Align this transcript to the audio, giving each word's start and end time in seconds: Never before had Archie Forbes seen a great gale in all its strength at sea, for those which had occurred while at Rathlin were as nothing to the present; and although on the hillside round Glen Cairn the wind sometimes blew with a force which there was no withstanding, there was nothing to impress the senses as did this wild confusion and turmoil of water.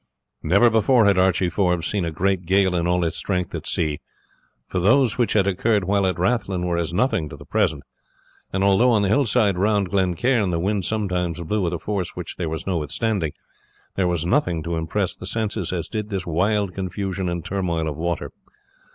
Never 0.41 0.71
before 0.71 1.05
had 1.05 1.19
Archie 1.19 1.47
Forbes 1.47 1.85
seen 1.85 2.05
a 2.05 2.11
great 2.11 2.47
gale 2.47 2.73
in 2.75 2.87
all 2.87 3.05
its 3.05 3.17
strength 3.17 3.53
at 3.53 3.67
sea, 3.67 3.99
for 4.67 4.79
those 4.79 5.19
which 5.19 5.33
had 5.33 5.45
occurred 5.45 5.83
while 5.83 6.07
at 6.07 6.17
Rathlin 6.17 6.65
were 6.65 6.79
as 6.79 6.91
nothing 6.91 7.29
to 7.29 7.35
the 7.37 7.45
present; 7.45 7.83
and 8.51 8.63
although 8.63 8.89
on 8.89 9.03
the 9.03 9.09
hillside 9.09 9.59
round 9.59 9.91
Glen 9.91 10.15
Cairn 10.15 10.49
the 10.49 10.59
wind 10.59 10.85
sometimes 10.85 11.39
blew 11.43 11.61
with 11.61 11.73
a 11.75 11.77
force 11.77 12.15
which 12.15 12.37
there 12.37 12.49
was 12.49 12.65
no 12.65 12.79
withstanding, 12.79 13.33
there 13.93 14.07
was 14.07 14.25
nothing 14.25 14.63
to 14.63 14.75
impress 14.75 15.15
the 15.15 15.27
senses 15.27 15.71
as 15.71 15.87
did 15.87 16.09
this 16.09 16.25
wild 16.25 16.73
confusion 16.73 17.29
and 17.29 17.45
turmoil 17.45 17.87
of 17.87 17.95
water. 17.95 18.31